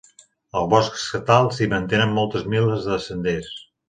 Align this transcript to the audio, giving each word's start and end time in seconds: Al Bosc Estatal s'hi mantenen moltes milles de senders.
Al 0.59 0.69
Bosc 0.69 0.95
Estatal 0.99 1.49
s'hi 1.57 1.67
mantenen 1.73 2.15
moltes 2.21 2.47
milles 2.55 2.89
de 2.89 2.99
senders. 3.05 3.53